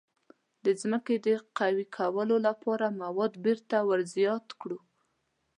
د 0.63 0.65
ځمکې 0.81 1.15
د 1.25 1.27
قوي 1.57 1.85
کولو 1.97 2.35
لپاره 2.47 2.95
مواد 3.01 3.33
بیرته 3.45 3.77
ور 3.87 4.01
زیات 4.15 4.47
کړو. 4.61 4.79